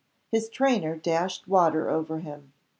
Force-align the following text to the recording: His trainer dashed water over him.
His 0.31 0.49
trainer 0.49 0.95
dashed 0.95 1.47
water 1.47 1.87
over 1.91 2.21
him. 2.21 2.53